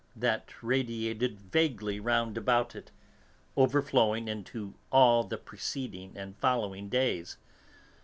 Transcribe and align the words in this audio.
That 0.15 0.51
radiated 0.63 1.39
vaguely 1.39 1.99
round 1.99 2.35
about 2.35 2.75
it, 2.75 2.89
overflowing 3.55 4.27
into 4.27 4.73
all 4.91 5.23
the 5.23 5.37
preceding 5.37 6.17
and 6.17 6.35
following 6.35 6.89
days. 6.89 7.37